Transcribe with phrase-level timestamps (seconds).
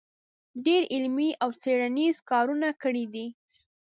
[0.65, 3.27] ډېر علمي او څېړنیز کارونه کړي دی